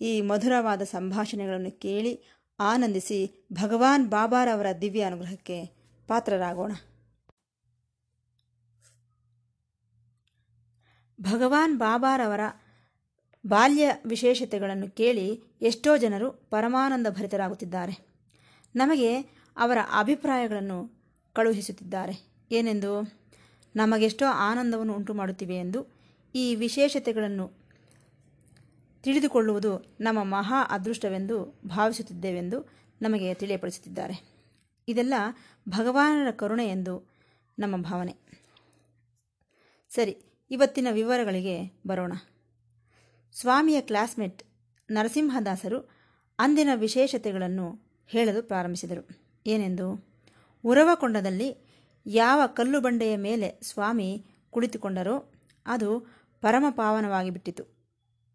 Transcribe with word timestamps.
ಈ 0.00 0.20
ಮಧುರವಾದ 0.20 0.82
ಸಂಭಾಷಣೆಗಳನ್ನು 0.82 1.70
ಕೇಳಿ 1.70 2.22
ಆನಂದಿಸಿ 2.60 3.46
ಭಗವಾನ್ 3.52 4.10
ಬಾಬಾರವರ 4.10 4.66
ದಿವ್ಯ 4.80 5.02
ಅನುಗ್ರಹಕ್ಕೆ 5.02 5.64
ಪಾತ್ರರಾಗೋಣ. 6.06 6.72
ಭಗವಾನ್ 11.20 11.78
ಬಾಬಾರವರ 11.78 12.40
ಬಾಲ್ಯ 13.46 13.90
ವಿಶೇಷತೆಗಳನ್ನು 14.06 14.90
ಕೇಳಿ 14.90 15.42
ಎಷ್ಟೋ 15.62 15.96
ಜನರು 15.96 16.30
ಪರಮಾನಂದ 16.30 17.06
ಭರಿತರಾಗುತ್ತಿದ್ದಾರೆ. 17.10 18.06
ನಮಗೆ 18.76 19.16
ಅವರ 19.56 19.78
ಅಭಿಪ್ರಾಯಗಳನ್ನು 19.98 20.90
ಕಳುಹಿಸುತ್ತಿದ್ದಾರೆ. 21.32 22.36
ಏನೆಂದು? 22.50 23.16
ನಮಗೆಷ್ಟೋ 23.76 24.26
ಆನಂದವನ್ನು 24.26 24.94
ಉಂಟು 24.94 25.14
ಮಾಡುತ್ತಿವೆ 25.14 25.56
ಎಂದು 25.56 25.86
ಈ 26.34 26.54
ವಿಶೇಷತೆಗಳನ್ನು 26.54 27.65
ತಿಳಿದುಕೊಳ್ಳುವುದು 29.06 29.96
ನಮ್ಮ 30.00 30.22
ಮಹಾ 30.22 30.62
ಅದೃಷ್ಟವೆಂದು 30.70 31.60
ಭಾವಿಸುತ್ತಿದ್ದೇವೆಂದು 31.66 32.70
ನಮಗೆ 33.02 33.34
ತಿಳಿಯಪಡಿಸುತ್ತಿದ್ದಾರೆ. 33.34 34.24
ಇದೆಲ್ಲ 34.88 35.14
ಭಗವಾನರ 35.68 36.30
ಕರುಣೆ 36.30 36.66
ಎಂದು 36.66 37.10
ನಮ್ಮ 37.58 37.76
ಭಾವನೆ. 37.76 38.14
ಸರಿ, 39.90 40.16
ಇವತ್ತಿನ 40.50 40.88
ವಿವರಗಳಿಗೆ 40.90 41.80
ಬರೋಣ. 41.86 42.12
ಸ್ವಾಮಿಯ 43.32 43.80
ಕ್ಲಾಸ್ಮೇಟ್ 43.80 44.42
ನರಸಿಂಹದಾಸರು 44.90 45.90
ಅಂದಿನ 46.38 46.68
ವಿಶೇಷತೆಗಳನ್ನು 46.74 47.78
ಹೇಳಲು 48.06 48.42
ಪ್ರಾರಂಭಿಸಿದರು. 48.42 49.08
ಏನೆಂದು? 49.46 50.08
ಉರವಕೊಂಡದಲ್ಲಿ 50.64 51.56
ಯಾವ 52.06 52.46
ಕಲ್ಲು 52.46 52.80
ಬಂಡೆಯ 52.80 53.16
ಮೇಲೆ 53.16 53.60
ಸ್ವಾಮಿ 53.62 54.24
ಕುಳಿತುಕೊಂಡರೋ 54.50 55.32
ಅದು 55.66 56.00
ಪರಮ 56.40 56.64
ಪಾವನವಾಗಿ 56.70 57.30
ಬಿಟ್ಟಿತು 57.30 57.75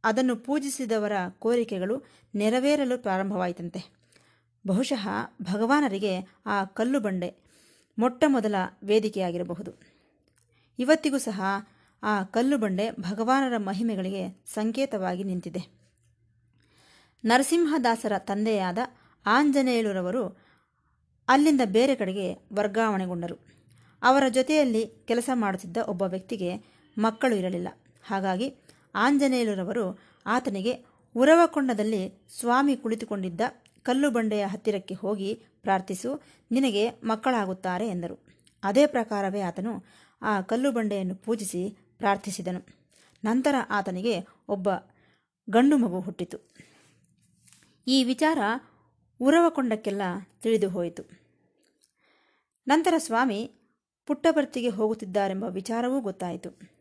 ಅದನ್ನು 0.03 0.35
ಪೂಜಿಸಿದವರ 0.35 1.11
ಕೋರಿಕೆಗಳು 1.39 2.03
ನೆರವೇರಲು 2.35 2.97
ಪ್ರಾರಂಭವಾಯಿತಂತೆ. 2.97 4.01
ಬಹುಶಃ 4.67 5.07
ಭಗವಾನರಿಗೆ 5.41 6.27
ಆ 6.45 6.65
ಕಲ್ಲು 6.65 6.99
ಬಂಡೆ 6.99 7.35
ಮೊಟ್ಟ 7.99 8.23
ಮೊದಲ 8.27 8.55
ವೇದಿಕೆಯಾಗಿರಬಹುದು. 8.83 9.73
ಇವತ್ತಿಗೂ 10.79 11.17
ಸಹ 11.17 11.41
ಆ 12.03 12.23
ಕಲ್ಲು 12.23 12.57
ಬಂಡೆ 12.57 12.91
ಭಗವಾನರ 12.91 13.57
ಮಹಿಮೆಗಳಿಗೆ 13.57 14.43
ಸಂಕೇತವಾಗಿ 14.53 15.23
ನಿಂತಿದೆ. 15.23 15.81
ನರಸಿಂಹದಾಸರ 17.25 18.11
ತಂದೆಯಾದ 18.17 18.77
ಆಂಜನೇಯರವರು 19.25 20.51
ಅಲ್ಲಿಂದ 21.27 21.61
ಬೇರೆ 21.65 21.95
ಕಡೆಗೆ 21.95 22.33
ವರ್ಗಾವಣೆಗೊಂಡರು. 22.53 23.37
ಅವರ 24.01 24.23
ಜೊತೆಯಲ್ಲಿ 24.29 24.87
ಕೆಲಸ 24.87 25.29
ಮಾಡುತ್ತಿದ್ದ 25.33 25.77
ಒಬ್ಬ 25.77 26.01
ವ್ಯಕ್ತಿಗೆ 26.01 26.55
ಮಕ್ಕಳು 26.97 27.35
ಇರಲಿಲ್ಲ. 27.35 27.67
ಹಾಗಾಗಿ 28.03 28.55
ಆಂಜನೇಯುಲರವರು 28.95 29.99
ಆತನಿಗೆ 30.25 30.85
ಉರವಕೊಂಡದಲ್ಲಿ 31.15 32.27
ಸ್ವಾಮಿ 32.39 32.77
ಕುಳಿತುಕೊಂಡಿದ್ದ 32.77 33.41
ಕಲ್ಲು 33.83 34.11
ಬಂಡೆಯ 34.11 34.45
ಹತ್ತಿರಕ್ಕೆ 34.45 34.93
ಹೋಗಿ 34.93 35.43
ಪ್ರಾರ್ಥಿಸು, 35.61 36.21
ನಿನಗೆ 36.51 36.89
ಮಕ್ಕಳಾಗುತ್ತಾರೆ 36.89 37.87
ಎಂದರು. 37.87 38.25
ಅದೇ 38.63 38.87
ಪ್ರಕಾರವೇ 38.87 39.41
ಆತನು 39.41 39.85
ಆ 40.21 40.41
ಕಲ್ಲು 40.41 40.71
ಬಂಡೆಯನ್ನು 40.71 41.15
ಪೂಜಿಸಿ 41.15 41.77
ಪ್ರಾರ್ಥಿಸಿದನು. 41.97 42.65
ನಂತರ 43.23 43.55
ಆತನಿಗೆ 43.69 44.27
ಒಬ್ಬ 44.47 44.69
ಗಂಡು 45.49 45.77
ಮಗು 45.77 45.99
ಹುಟ್ಟಿತು. 45.99 46.53
ಈ 47.87 48.03
ವಿಚಾರ 48.03 48.39
ಉರವಕೊಂಡಕ್ಕೆಲ್ಲ 49.19 50.01
ತಿಳಿದು 50.41 50.69
ಹೋಯಿತು. 50.69 51.03
ನಂತರ 52.67 52.93
ಸ್ವಾಮಿ 52.97 53.51
ಪುಟ್ಟಭರ್ತಿಗೆ 54.05 54.69
ಹೋಗುತ್ತಿದ್ದಾರೆಂಬ 54.69 55.43
ವಿಚಾರವೂ 55.43 56.01
ಗೊತ್ತಾಯಿತು. 56.01 56.80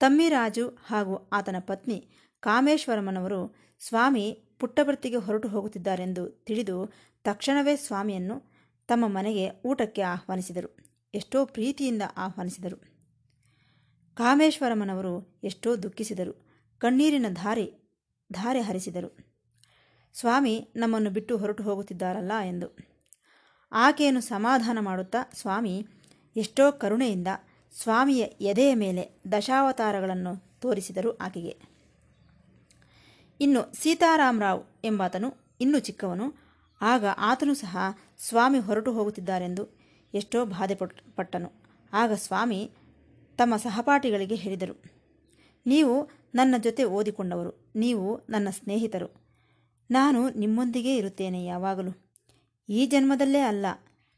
ತಮ್ಮಿರಾಜು 0.00 0.68
ಹಾಗೂ 0.68 1.28
ಆತನ 1.32 1.56
ಪತ್ನಿ 1.60 2.08
ಕಾಮೇಶ್ವರಮ್ಮನವರು 2.40 3.56
ಸ್ವಾಮಿ 3.80 4.44
ಪುಟ್ಟಭರ್ತಿಗೆ 4.58 5.16
ಹೊರಟು 5.16 5.48
ಹೋಗುತ್ತಿದ್ದಾರೆಂದು 5.48 6.30
ತಿಳಿದು 6.30 6.92
ತಕ್ಷಣವೇ 7.24 7.76
ಸ್ವಾಮಿಯನ್ನು 7.76 8.36
ತಮ್ಮ 8.88 9.06
ಮನೆಗೆ 9.06 9.50
ಊಟಕ್ಕೆ 9.64 10.02
ಆಹ್ವಾನಿಸಿದರು. 10.02 10.76
ಎಷ್ಟೋ 11.14 11.46
ಪ್ರೀತಿಯಿಂದ 11.46 12.02
ಆಹ್ವಾನಿಸಿದರು. 12.16 12.76
ಕಾಮೇಶ್ವರಮ್ಮನವರು 14.14 15.40
ಎಷ್ಟೋ 15.44 15.76
ದುಃಖಿಸಿದರು. 15.76 16.32
ಕಣ್ಣೀರಿನ 16.78 17.26
ಧಾರೆ 17.28 17.66
ಧಾರೆ 18.32 18.60
ಹರಿಸಿದರು. 18.60 19.16
ಸ್ವಾಮಿ 20.14 20.68
ನಮ್ಮನ್ನು 20.76 21.10
ಬಿಟ್ಟು 21.10 21.36
ಹೊರಟು 21.36 21.62
ಹೋಗುತ್ತಿದ್ದಾರಲ್ಲ 21.62 22.32
ಎಂದು. 22.44 22.76
ಆಕೆಯನ್ನು 23.72 24.20
ಸಮಾಧಾನ 24.20 24.78
ಮಾಡುತ್ತಾ 24.80 25.18
ಸ್ವಾಮಿ 25.34 25.86
ಎಷ್ಟೋ 26.36 26.72
ಕರುಣೆಯಿಂದ 26.72 27.28
ಸ್ವಾಮಿಯ 27.76 28.22
ಎದೆಯ 28.42 28.74
ಮೇಲೆ 28.74 29.02
ದಶಾವತಾರಗಳನ್ನು 29.32 30.32
ತೋರಿಸಿದರು 30.60 31.10
ಆಕೆಗೆ. 31.16 31.54
ಇನ್ನು 33.40 33.60
ಸೀತಾರಾಮರಾವ್ 33.82 34.62
ಎಂಬಾತನು 34.84 35.28
ಇನ್ನೂ 35.60 35.78
ಚಿಕ್ಕವನು. 35.78 36.26
ಆಗ 36.80 37.04
ಆತನು 37.18 37.54
ಸಹ 37.54 37.76
ಸ್ವಾಮಿ 38.18 38.58
ಹೊರಟು 38.58 38.92
ಹೋಗುತ್ತಿದ್ದಾರೆಂದು 38.92 39.64
ಎಷ್ಟೋ 40.14 40.38
ಬಾಧೆ 40.44 40.76
ಪಟ್ಟನು. 41.16 41.50
ಆಗ 41.92 42.12
ಸ್ವಾಮಿ 42.12 42.60
ತಮ್ಮ 43.38 43.56
ಸಹಪಾಠಿಗಳಿಗೆ 43.56 44.34
ಹೇಳಿದರು, 44.34 44.74
ನೀವು 45.66 45.94
ನನ್ನ 46.34 46.54
ಜೊತೆ 46.58 46.84
ಓದಿಕೊಂಡವರು, 46.84 47.52
ನೀವು 47.76 48.06
ನನ್ನ 48.30 48.48
ಸ್ನೇಹಿತರು. 48.50 49.08
ನಾನು 49.90 50.20
ನಿಮ್ಮೊಂದಿಗೇ 50.30 50.96
ಇರುತ್ತೇನೆ 50.96 51.44
ಯಾವಾಗಲೂ. 51.44 51.92
ಈ 52.68 52.80
ಜನ್ಮದಲ್ಲೇ 52.86 53.40
ಅಲ್ಲ 53.42 53.66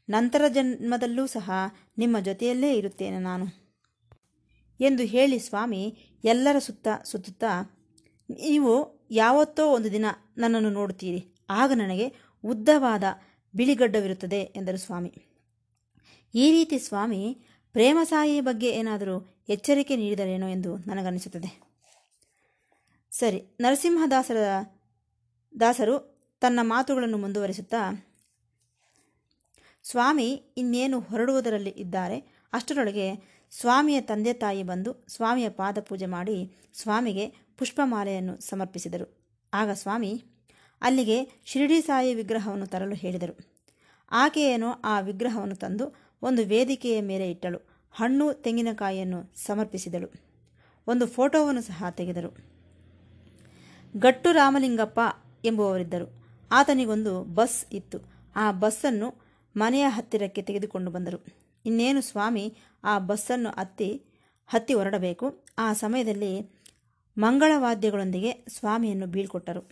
ನಂತರ 0.09 0.47
ಜನ್ಮದಲ್ಲೂ 0.47 1.27
ಸಹ 1.27 1.51
ನಿಮ್ಮ 1.97 2.19
ಜೊತೆಯಲ್ಲೇ 2.19 2.77
ಇರುತ್ತೇನೆ 2.77 3.19
ನಾನು. 3.19 3.45
ಎಂದು 4.79 5.03
ಹೇಳಿ 5.03 5.39
ಸ್ವಾಮಿ, 5.39 5.97
ಎಲ್ಲರ 6.23 6.59
ಸುತ್ತ 6.59 6.87
ಸುತ್ತುತ್ತಾ, 7.03 7.61
ನೀವು 8.29 9.01
ಯಾವತ್ತೋ 9.11 9.71
ಒಂದು 9.71 9.91
ದಿನ 9.91 10.05
ನನ್ನನ್ನು 10.37 10.69
ನೋಡುತ್ತೀರಿ. 10.69 11.35
ಆಗ 11.49 11.71
ನನಗೆ 11.75 12.13
ಉದ್ದವಾದ 12.43 13.03
ಬಿಳಿಗಡ್ಡವಿರುತ್ತದೆ 13.55 14.39
ಎಂದರು 14.39 14.77
ಸ್ವಾಮಿ. 14.77 15.13
ಈ 16.35 16.51
ರೀತಿ 16.51 16.79
ಸ್ವಾಮಿ 16.79 17.45
ಪ್ರೇಮಸಾಯಿ 17.71 18.41
ಬಗ್ಗೆ 18.41 18.69
ಏನಾದರೂ 18.69 19.43
ಎಚ್ಚರಿಕೆ 19.49 19.95
ನೀಡಿದರೇನೋ 19.95 20.47
ಎಂದು 20.47 20.77
ನನಗನ್ನಿಸುತ್ತದೆ. 20.77 21.73
ಸರಿ, 23.11 23.57
ನರಸಿಂಹದಾಸರ 23.59 24.37
ದಾಸರು 25.59 26.13
ತನ್ನ 26.41 26.59
ಮಾತುಗಳನ್ನು 26.61 27.17
ಮುಂದುವರಿಸುತ್ತಾ 27.17 28.09
ಸ್ವಾಮಿ 29.83 30.53
ಇನ್ನೇನು 30.57 30.99
ಹೊರಡುವುದರಲ್ಲಿ 30.99 31.69
ಇದ್ದಾರೆ? 31.69 32.19
ಅಷ್ಟರೊಳಗೆ 32.53 33.15
ಸ್ವಾಮಿಯ 33.51 34.01
ತಂದೆ 34.01 34.33
ತಾಯಿ 34.33 34.63
ಬಂದು 34.63 35.05
ಸ್ವಾಮಿಯ 35.07 35.49
ಪಾದ 35.49 35.77
ಪೂಜೆ 35.81 36.05
ಮಾಡಿ 36.05 36.55
ಸ್ವಾಮಿಗೆ 36.73 37.27
ಪುಷ್ಪಮಾಲೆಯನ್ನು 37.57 38.41
ಸಮರ್ಪಿಸಿದರು. 38.41 39.23
ಆಗ 39.53 39.69
ಸ್ವಾಮಿ 39.71 40.23
ಅಲ್ಲಿಗೆ 40.81 41.41
ಶಿರಡಿ 41.45 41.81
ಸಾಯಿ 41.81 42.13
ವಿಗ್ರಹವನ್ನು 42.13 42.67
ತರಲು 42.67 42.95
ಹೇಳಿದರು. 42.95 43.37
ಆಕೆಯೇನೋ 44.11 44.71
ಆ 44.71 44.99
ವಿಗ್ರಹವನ್ನು 44.99 45.55
ತಂದು 45.55 45.95
ಒಂದು 46.21 46.45
ವೇದಿಕೆಯ 46.45 47.01
ಮೇಲೆ 47.01 47.31
ಇಟ್ಟಳು. 47.31 47.57
ಹಣ್ಣು, 47.91 48.33
ತೆಂಗಿನಕಾಯಿಯನ್ನು 48.33 49.33
ಸಮರ್ಪಿಸಿದಳು. 49.35 50.13
ಒಂದು 50.87 51.07
ಫೋಟೋವನ್ನು 51.07 51.61
ಸಹ 51.61 51.85
ತೆಗೆದರು. 51.91 52.37
ಗಟ್ಟು 53.97 54.31
ರಾಮಲಿಂಗಪ್ಪ 54.31 54.99
ಎಂಬುವವರಿದ್ದರು. 55.45 56.25
ಆತನಿಗೊಂದು 56.51 57.23
ಬಸ್ 57.23 57.65
ಇತ್ತು. 57.73 57.99
ಆ 58.35 58.51
ಬಸ್ಸನ್ನು 58.51 59.22
ಮನೆಯ 59.55 59.85
ಹತ್ತಿರಕ್ಕೆ 59.87 60.41
ತೆಗೆದುಕೊಂಡು 60.41 60.91
ಬಂದರು. 60.91 61.25
ಇನ್ನೇನು 61.65 62.01
ಸ್ವಾಮಿ, 62.01 62.57
ಆ 62.83 62.99
ಬಸ್ಸನ್ನು 62.99 63.49
ಹತ್ತಿ 63.49 64.05
ಹತ್ತಿ 64.47 64.73
ಹೊರಡಬೇಕು. 64.73 65.45
ಆ 65.57 65.73
ಸಮಯದಲ್ಲಿ 65.73 66.63
ಮಂಗಳವಾದ್ಯಗಳೊಂದಿಗೆ 67.17 68.45
ಸ್ವಾಮಿಯನ್ನು 68.49 69.07
ಬೀಳ್ಕೊಟ್ಟರು. 69.07 69.69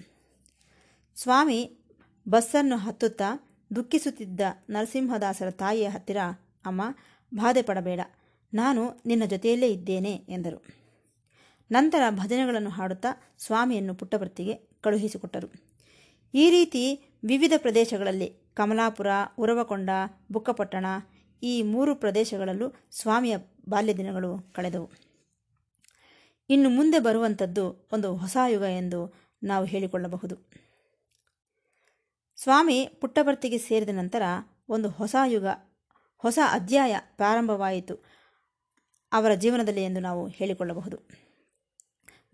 ಸ್ವಾಮಿ, 1.16 1.78
ಬಸ್ಸನ್ನು 2.30 2.78
ಹತ್ತುತ್ತಾ 2.78 3.58
ದುಃಖಿಸುತ್ತಿದ್ದ 3.76 4.40
ನರಸಿಂಹದಾಸರ 4.70 5.52
ತಾಯಿಯ 5.52 5.88
ಹತ್ತಿರ, 5.88 6.18
ಅಮ್ಮ, 6.66 6.82
ಬಾಧೆ 7.34 7.62
ಪಡಬೇಡ. 7.62 8.00
ನಾನು 8.54 9.02
ನಿನ್ನ 9.06 9.26
ಜೊತೆಯಲ್ಲೇ 9.26 9.68
ಇದ್ದೇನೆ, 9.68 10.12
ಎಂದರು. 10.12 10.66
ನಂತರ 11.72 12.02
ಭಜನೆಗಳನ್ನು 12.10 12.70
ಹಾಡುತ್ತಾ 12.70 13.36
ಸ್ವಾಮಿಯನ್ನು 13.38 13.96
ಪುಟ್ಟಭರ್ತಿಗೆ 13.96 14.54
ಕಳುಹಿಸಿಕೊಟ್ಟರು. 14.82 15.48
ಈ 16.34 16.50
ರೀತಿ 16.50 17.04
ವಿವಿಧ 17.24 17.54
ಪ್ರದೇಶಗಳಲ್ಲಿ 17.58 18.41
ಕಮಲಾಪುರ, 18.54 19.08
ಉರವಕೊಂಡ, 19.38 19.90
ಬುಕ್ಕಪಟ್ಟಣ 20.32 20.86
ಈ 21.44 21.62
ಮೂರು 21.62 21.96
ಪ್ರದೇಶಗಳಲ್ಲೂ 21.96 22.74
ಸ್ವಾಮಿಯ 22.92 23.38
ಬಾಲ್ಯ 23.70 23.94
ದಿನಗಳು 23.94 24.54
ಕಳೆದವು. 24.54 24.92
ಇನ್ನು 26.50 26.70
ಮುಂದೆ 26.70 27.00
ಬರುವಂಥದ್ದು 27.00 27.90
ಒಂದು 27.94 28.16
ಹೊಸ 28.16 28.38
ಯುಗ 28.48 28.64
ಎಂದು 28.64 29.14
ನಾವು 29.44 29.66
ಹೇಳಿಕೊಳ್ಳಬಹುದು. 29.66 30.52
ಸ್ವಾಮಿ 32.36 32.88
ಪುಟ್ಟಭರ್ತಿಗೆ 33.02 33.58
ಸೇರಿದ 33.58 33.90
ನಂತರ 33.90 34.22
ಒಂದು 34.70 34.90
ಹೊಸ 34.90 35.16
ಯುಗ, 35.26 35.46
ಹೊಸ 36.18 36.40
ಅಧ್ಯಾಯ 36.52 36.96
ಪ್ರಾರಂಭವಾಯಿತು 37.16 37.96
ಅವರ 39.12 39.34
ಜೀವನದಲ್ಲಿ 39.34 39.84
ಎಂದು 39.84 40.00
ನಾವು 40.00 40.28
ಹೇಳಿಕೊಳ್ಳಬಹುದು. 40.28 40.98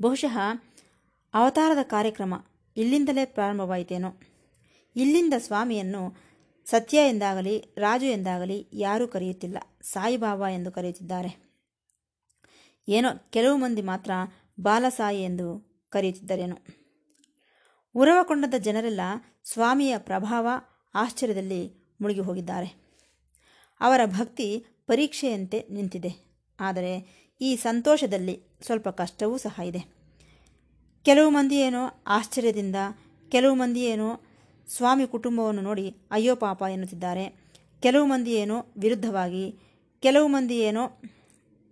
ಬಹುಶಃ 0.02 0.38
ಅವತಾರದ 1.34 1.84
ಕಾರ್ಯಕ್ರಮ 1.84 2.34
ಇಲ್ಲಿಂದಲೇ 2.78 3.26
ಪ್ರಾರಂಭವಾಯಿತೇನೋ? 3.26 4.10
ಇಲ್ಲಿಂದ 4.98 5.34
ಸ್ವಾಮಿಯನ್ನು 5.38 6.18
ಸತ್ಯ 6.66 6.98
ಎಂದಾಗಲಿ, 7.10 7.76
ರಾಜು 7.78 8.06
ಎಂದಾಗಲಿ 8.06 8.70
ಯಾರೂ 8.74 9.08
ಕರೆಯುತ್ತಿಲ್ಲ. 9.08 9.58
ಸಾಯಿಬಾಬಾ 9.82 10.50
ಎಂದು 10.50 10.72
ಕರೆಯುತ್ತಿದ್ದಾರೆ. 10.72 11.48
ಏನೋ 12.88 13.30
ಕೆಲವು 13.30 13.58
ಮಂದಿ 13.58 13.82
ಮಾತ್ರ 13.82 14.12
ಬಾಲಸಾಯಿ 14.60 15.24
ಎಂದು 15.24 15.78
ಕರೆಯುತ್ತಿದ್ದರೇನು. 15.90 16.58
ಉರವಕೊಂಡದ 17.96 18.54
ಜನರೆಲ್ಲ 18.58 19.02
ಸ್ವಾಮಿಯ 19.44 19.98
ಪ್ರಭಾವ, 19.98 20.48
ಆಶ್ಚರ್ಯದಲ್ಲಿ 20.96 21.96
ಮುಳುಗಿ 22.02 22.20
ಹೋಗಿದ್ದಾರೆ 22.20 22.76
ಅವರ 23.80 24.02
ಭಕ್ತಿ 24.06 24.66
ಪರೀಕ್ಷೆಯಂತೆ 24.88 25.68
ನಿಂತಿದೆ. 25.70 26.44
ಆದರೆ 26.60 26.94
ಈ 27.42 27.56
ಸಂತೋಷದಲ್ಲಿ 27.56 28.58
ಸ್ವಲ್ಪ 28.62 28.90
ಕಷ್ಟವೂ 28.90 29.38
ಸಹ 29.38 29.60
ಇದೆ. 29.66 29.80
ಕೆಲವು 31.04 31.30
ಮಂದಿ 31.30 31.56
ಏನೋ 31.56 32.04
ಆಶ್ಚರ್ಯದಿಂದ, 32.08 32.76
ಕೆಲವು 33.30 33.56
ಮಂದಿ 33.56 33.82
ಏನೋ 33.82 34.22
ಸ್ವಾಮಿ 34.68 35.08
ಕುಟುಂಬವನ್ನು 35.08 35.62
ನೋಡಿ, 35.62 35.96
ಅಯ್ಯೋ 36.12 36.36
ಪಾಪ 36.36 36.64
ಎನ್ನುತ್ತಿದ್ದಾರೆ. 36.72 37.48
ಕೆಲವು 37.80 38.06
ಮಂದಿ 38.06 38.32
ಏನೋ 38.32 38.66
ವಿರುದ್ಧವಾಗಿ, 38.78 39.56
ಕೆಲವು 40.00 40.28
ಮಂದಿ 40.28 40.58
ಏನೋ 40.60 41.02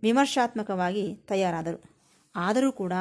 ವಿಮರ್ಶಾತ್ಮಕವಾಗಿ 0.03 1.15
ತಯಾರಾದರು. 1.15 1.83
ಆದರೂ 2.35 2.71
ಕೂಡ 2.71 2.93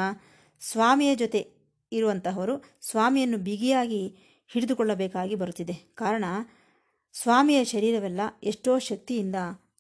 ಸ್ವಾಮಿಯ 0.61 1.17
ಜೊತೆ 1.17 1.53
ಇರುವಂತಹವರು 1.93 2.79
ಸ್ವಾಮಿಯನ್ನು 2.81 3.39
ಬಿಗಿಯಾಗಿ 3.39 4.09
ಹಿಡಿದುಕೊಳ್ಳಬೇಕಾಗಿ 4.49 5.35
ಬರುತ್ತಿದೆ. 5.35 5.75
ಕಾರಣ, 5.75 6.25
ಸ್ವಾಮಿಯ 7.13 7.65
ಶರೀರವೆಲ್ಲ 7.65 8.21
ಎಷ್ಟೋ 8.43 8.79
ಶಕ್ತಿಯಿಂದ 8.79 9.35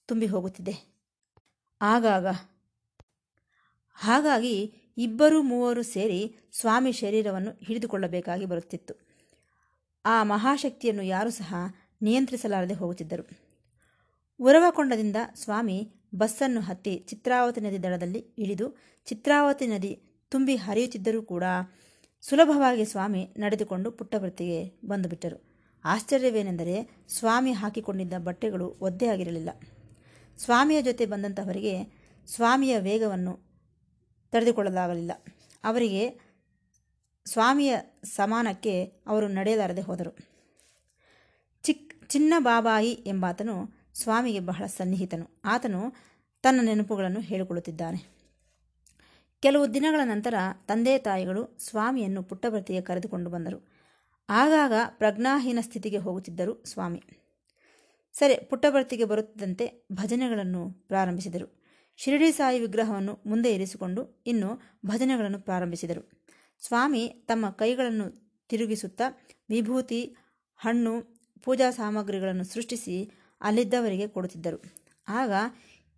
ತುಂಬಿ 0.06 0.26
ಹೋಗುತ್ತಿದೆ. 0.26 0.94
ಆಗಾಗ, 1.82 2.26
ಹಾಗಾಗಿ 3.94 4.74
ಇಬ್ಬರು 4.98 5.42
ಮೂವರು 5.42 5.82
ಸೇರಿ 5.82 6.36
ಸ್ವಾಮಿ 6.52 6.92
ಶರೀರವನ್ನು 6.92 7.50
ಹಿಡಿದುಕೊಳ್ಳಬೇಕಾಗಿ 7.64 8.44
ಬರುತ್ತಿತ್ತು. 8.44 9.03
ಆ 10.04 10.22
ಮಹಾಶಕ್ತಿಯನ್ನು 10.22 11.02
ಯಾರೂ 11.02 11.30
ಸಹ 11.30 11.54
ನಿಯಂತ್ರಿಸಲಾರದೆ 12.02 12.74
ಹೋಗುತ್ತಿದ್ದರು. 12.74 13.24
ಉರವಕೊಂಡದಿಂದ 14.40 15.16
ಸ್ವಾಮಿ 15.34 15.78
ಬಸ್ಸನ್ನು 16.14 16.60
ಹತ್ತಿ 16.60 16.96
ಚಿತ್ರಾವತಿ 16.96 17.60
ನದಿ 17.60 17.82
ದಡದಲ್ಲಿ 17.82 18.18
ಇಳಿದು 18.38 18.66
ಚಿತ್ರಾವತಿ 19.06 19.66
ನದಿ 19.66 19.92
ತುಂಬಿ 20.28 20.56
ಹರಿಯುತ್ತಿದ್ದರೂ 20.56 21.22
ಕೂಡ 21.22 21.44
ಸುಲಭವಾಗಿ 22.22 22.84
ಸ್ವಾಮಿ 22.84 23.34
ನಡೆದುಕೊಂಡು 23.38 23.90
ಪುಟ್ಟವೃತ್ತಿಗೆ 23.92 24.80
ಬಂದುಬಿಟ್ಟರು. 24.86 25.38
ಆಶ್ಚರ್ಯವೇನೆಂದರೆ 25.84 27.06
ಸ್ವಾಮಿ 27.08 27.52
ಹಾಕಿಕೊಂಡಿದ್ದ 27.52 28.14
ಬಟ್ಟೆಗಳು 28.18 28.76
ಒದ್ದೆಯಾಗಿರಲಿಲ್ಲ 28.80 29.50
ಸ್ವಾಮಿಯ 30.38 30.82
ಜೊತೆ 30.82 31.06
ಬಂದಂತಹವರಿಗೆ 31.06 31.74
ಸ್ವಾಮಿಯ 32.26 32.78
ವೇಗವನ್ನು 32.78 33.32
ತಡೆದುಕೊಳ್ಳಲಾಗಲಿಲ್ಲ. 34.32 35.12
ಅವರಿಗೆ 35.64 36.33
ಸ್ವಾಮಿಯ 37.26 37.76
ಸಮಾನಕ್ಕೆ 38.04 38.84
ಅವರು 38.84 39.28
ನಡೆಯಲಾರದೆ 39.28 39.80
ಹೋದರು. 39.80 40.16
ಚಿಕ್, 41.62 42.08
ಚಿನ್ನ 42.08 42.34
ಬಾಬಾಯಿ 42.38 42.90
ಎಂಬಾತನು 42.90 43.70
ಸ್ವಾಮಿಗೆ 43.94 44.40
ಬಹಳ 44.40 44.66
ಸನ್ನಿಹಿತನು. 44.66 45.40
ಆತನು 45.44 45.94
ತನ್ನ 46.42 46.60
ನೆನಪುಗಳನ್ನು 46.62 47.20
ಹೇಳಿಕೊಳ್ಳುತ್ತಿದ್ದಾನೆ. 47.20 48.14
ಕೆಲವು 49.40 49.74
ದಿನಗಳ 49.74 50.00
ನಂತರ 50.04 50.34
ತಂದೆ 50.66 50.98
ತಾಯಿಗಳು 50.98 51.58
ಸ್ವಾಮಿಯನ್ನು 51.58 52.22
ಪುಟ್ಟಭರ್ತಿಗೆ 52.22 52.80
ಕರೆದುಕೊಂಡು 52.80 53.30
ಬಂದರು. 53.30 53.68
ಆಗಾಗ 54.28 54.72
ಪ್ರಜ್ಞಾಹೀನ 54.88 55.58
ಸ್ಥಿತಿಗೆ 55.60 55.96
ಹೋಗುತ್ತಿದ್ದರು 55.96 56.64
ಸ್ವಾಮಿ. 56.64 57.02
ಸರಿ 58.12 58.34
ಪುಟ್ಟಭರ್ತಿಗೆ 58.34 59.04
ಬರುತ್ತಿದ್ದಂತೆ 59.04 59.86
ಭಜನೆಗಳನ್ನು 59.92 60.70
ಪ್ರಾರಂಭಿಸಿದರು. 60.70 61.64
ಶಿರಡಿ 61.96 62.32
ಸಾಯಿ 62.32 62.60
ವಿಗ್ರಹವನ್ನು 62.60 63.18
ಮುಂದೆ 63.26 63.54
ಇರಿಸಿಕೊಂಡು 63.54 64.22
ಇನ್ನು 64.26 64.60
ಭಜನೆಗಳನ್ನು 64.86 65.38
ಪ್ರಾರಂಭಿಸಿದರು. 65.38 66.23
ಸ್ವಾಮಿ 66.66 67.08
ತಮ್ಮ 67.08 67.50
ಕೈಗಳನ್ನು 67.50 68.06
ತಿರುಗಿಸುತ್ತಾ 68.48 69.04
ವಿಭೂತಿ, 69.48 70.16
ಹಣ್ಣು, 70.56 71.02
ಪೂಜಾ 71.42 71.70
ಸಾಮಗ್ರಿಗಳನ್ನು 71.70 72.44
ಸೃಷ್ಟಿಸಿ 72.44 73.10
ಅಲ್ಲಿದ್ದವರಿಗೆ 73.40 74.08
ಕೊಡುತ್ತಿದ್ದರು. 74.08 74.62
ಆಗ 75.08 75.32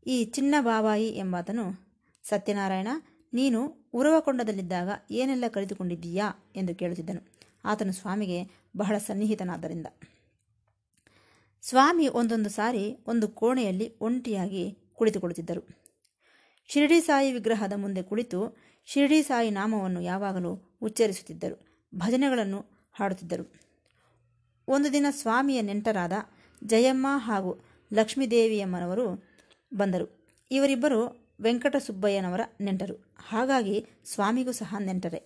ಈ 0.07 0.25
ಚಿನ್ನ 0.25 0.55
ಬಾಬಾಯಿ 0.61 1.09
ಎಂಬಾತನು, 1.09 1.89
ಸತ್ಯನಾರಾಯಣ, 2.23 2.89
ನೀನು 3.33 3.89
ಉರವಕೊಂಡದಲ್ಲಿದ್ದಾಗ 3.95 4.89
ಏನೆಲ್ಲ 5.11 5.45
ಕಲಿತುಕೊಂಡಿದ್ದೀಯಾ 5.49 6.53
ಎಂದು 6.57 6.75
ಕೇಳುತ್ತಿದ್ದನು. 6.75 7.33
ಆತನು 7.65 7.93
ಸ್ವಾಮಿಗೆ 7.93 8.43
ಬಹಳ 8.77 8.99
ಸನ್ನಿಹಿತನಾದ್ದರಿಂದ. 8.99 9.87
ಸ್ವಾಮಿ 11.63 12.09
ಒಂದೊಂದು 12.09 12.51
ಸಾರಿ 12.51 12.99
ಒಂದು 13.07 13.29
ಕೋಣೆಯಲ್ಲಿ 13.29 13.97
ಒಂಟಿಯಾಗಿ 14.01 14.79
ಕುಳಿತುಕೊಳ್ಳುತ್ತಿದ್ದರು. 14.95 15.87
ಶಿರಡಿ 16.69 17.01
ಸಾಯಿ 17.01 17.33
ವಿಗ್ರಹದ 17.33 17.73
ಮುಂದೆ 17.77 18.03
ಕುಳಿತು 18.03 18.57
ಶಿರಡಿ 18.87 19.23
ಸಾಯಿ 19.23 19.51
ನಾಮವನ್ನು 19.51 20.01
ಯಾವಾಗಲೂ 20.01 20.79
ಉಚ್ಚರಿಸುತ್ತಿದ್ದರು. 20.83 21.89
ಭಜನೆಗಳನ್ನು 21.95 22.65
ಹಾಡುತ್ತಿದ್ದರು. 22.93 23.53
ಒಂದು 24.69 24.93
ದಿನ 24.93 25.07
ಸ್ವಾಮಿಯ 25.11 25.63
ನೆಂಟರಾದ 25.63 26.13
ಜಯಮ್ಮ 26.65 27.07
ಹಾಗೂ 27.11 27.65
ಲಕ್ಷ್ಮೀದೇವಿಯಮ್ಮನವರು 27.93 29.25
ಬಂದರು. 29.75 30.27
ಇವರಿಬ್ಬರು 30.51 31.27
ವೆಂಕಟಸುಬ್ಬಯ್ಯನವರ 31.41 32.41
ನೆಂಟರು. 32.61 33.15
ಹಾಗಾಗಿ 33.29 33.87
ಸ್ವಾಮಿಗೂ 34.05 34.53
ಸಹ 34.53 34.75
ನೆಂಟರೆ. 34.79 35.23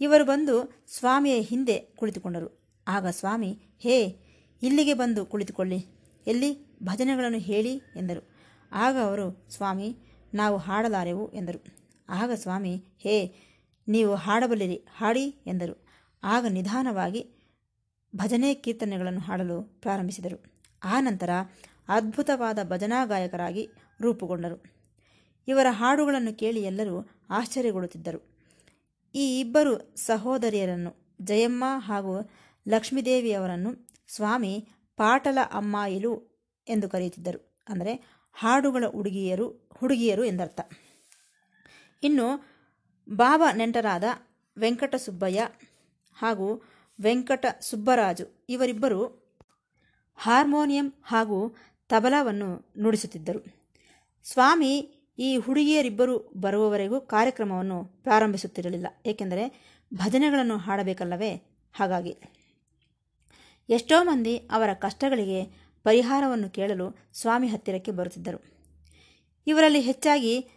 ಇವರು 0.00 0.24
ಬಂದು 0.24 0.84
ಸ್ವಾಮಿಯ 0.88 1.40
ಹಿಂದೆ 1.40 1.78
ಕುಳಿತುಕೊಂಡರು. 1.78 2.80
ಆಗ 2.88 3.06
ಸ್ವಾಮಿ, 3.06 3.58
ಹೇ, 3.78 4.18
ಇಲ್ಲಿಗೆ 4.62 4.94
ಬಂದು 4.94 5.26
ಕುಳಿತುಕೊಳ್ಳಿ. 5.26 5.86
ಎಲ್ಲಿ? 6.26 6.78
ಭಜನೆಗಳನ್ನು 6.82 7.38
ಹೇಳಿ 7.38 7.76
ಎಂದರು. 7.96 8.28
ಆಗ 8.72 8.96
ಅವರು, 8.96 9.46
ಸ್ವಾಮಿ, 9.50 9.96
ನಾವು 10.34 10.56
ಹಾಡಲಾರೆವು 10.56 11.32
ಎಂದರು. 11.32 11.85
ಆಗ 12.08 12.30
ಸ್ವಾಮಿ, 12.32 12.84
ಹೇ, 12.98 13.34
ನೀವು 13.88 14.14
ಹಾಡಬಲ್ಲಿರಿ, 14.14 14.86
ಹಾಡಿ 14.96 15.24
ಎಂದರು. 15.46 15.86
ಆಗ 16.22 16.46
ನಿಧಾನವಾಗಿ 16.48 17.30
ಭಜನೆ 18.16 18.54
ಕೀರ್ತನೆಗಳನ್ನು 18.54 19.20
ಹಾಡಲು 19.20 19.62
ಪ್ರಾರಂಭಿಸಿದರು. 19.62 20.44
ಆ 20.84 21.00
ನಂತರ 21.00 21.30
ಅದ್ಭುತವಾದ 21.88 22.58
ಭಜನಾ 22.62 23.04
ಗಾಯಕರಾಗಿ 23.04 23.68
ರೂಪುಗೊಂಡರು. 24.00 24.62
ಇವರ 25.48 25.66
ಹಾಡುಗಳನ್ನು 25.70 26.38
ಕೇಳಿ 26.38 26.62
ಎಲ್ಲರೂ 26.62 27.08
ಆಶ್ಚರ್ಯಗೊಳ್ಳುತ್ತಿದ್ದರು. 27.30 28.36
ಈ 29.14 29.40
ಇಬ್ಬರು 29.40 29.96
ಸಹೋದರಿಯರನ್ನು, 29.96 31.16
ಜಯಮ್ಮ 31.22 31.64
ಹಾಗೂ 31.78 32.30
ಲಕ್ಷ್ಮೀದೇವಿಯವರನ್ನು 32.68 33.88
ಸ್ವಾಮಿ 34.14 34.68
ಪಾಟಲ 34.96 35.38
ಅಮ್ಮಾಯಿಲು 35.52 36.36
ಎಂದು 36.68 36.88
ಕರೆಯುತ್ತಿದ್ದರು. 36.88 37.64
ಅಂದರೆ 37.68 38.22
ಹಾಡುಗಳ 38.32 38.84
ಹುಡುಗಿಯರು 38.86 39.68
ಹುಡುಗಿಯರು 39.76 40.24
ಎಂದರ್ಥ. 40.24 40.60
ಇನ್ನು 42.02 42.56
ಬಾಬಾ 43.08 43.52
ನೆಂಟರಾದ 43.52 44.04
ವೆಂಕಟಸುಬ್ಬಯ್ಯ 44.58 45.48
ಹಾಗೂ 46.14 46.62
ವೆಂಕಟ 47.00 47.46
ಸುಬ್ಬರಾಜು 47.60 48.44
ಇವರಿಬ್ಬರು 48.48 49.26
ಹಾರ್ಮೋನಿಯಂ 50.16 50.92
ಹಾಗೂ 51.04 51.56
ತಬಲಾವನ್ನು 51.88 52.72
ನುಡಿಸುತ್ತಿದ್ದರು. 52.78 53.70
ಸ್ವಾಮಿ 54.24 54.92
ಈ 55.18 55.36
ಹುಡುಗಿಯರಿಬ್ಬರು 55.36 56.18
ಬರುವವರೆಗೂ 56.18 57.00
ಕಾರ್ಯಕ್ರಮವನ್ನು 57.00 57.84
ಪ್ರಾರಂಭಿಸುತ್ತಿರಲಿಲ್ಲ. 57.84 58.86
ಏಕೆಂದರೆ 59.06 59.76
ಭಜನೆಗಳನ್ನು 59.94 60.56
ಹಾಡಬೇಕಲ್ಲವೇ? 60.56 61.60
ಹಾಗಾಗಿ. 61.72 62.16
ಎಷ್ಟೋ 63.68 64.04
ಮಂದಿ 64.04 64.36
ಅವರ 64.36 64.72
ಕಷ್ಟಗಳಿಗೆ 64.72 65.44
ಪರಿಹಾರವನ್ನು 65.82 66.50
ಕೇಳಲು 66.50 66.98
ಸ್ವಾಮಿ 67.12 67.48
ಹತ್ತಿರಕ್ಕೆ 67.48 67.90
ಬರುತ್ತಿದ್ದರು. 67.90 68.56
ಇವರಲ್ಲಿ 69.46 69.80
ಹೆಚ್ಚಾಗಿ 69.80 70.48